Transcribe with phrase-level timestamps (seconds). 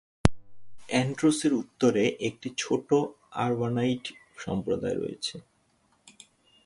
[0.89, 2.87] অ্যানড্রোসের উত্তরে একটি ছোট
[3.45, 4.03] আর্ভানাইট
[4.37, 5.35] সম্প্রদায় রয়েছে।